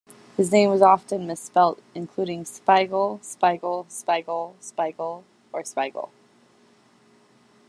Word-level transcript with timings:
His 0.35 0.51
name 0.51 0.71
was 0.71 0.81
often 0.81 1.27
misspelt, 1.27 1.79
including 1.93 2.43
"Spiegel", 2.45 3.19
"Spiegle", 3.21 3.85
"Speigl", 3.87 4.55
"Speigel" 4.59 5.23
or 5.53 5.61
"Speigle". 5.61 6.09